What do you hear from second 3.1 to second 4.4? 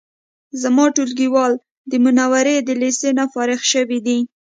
نه فارغ شوی دی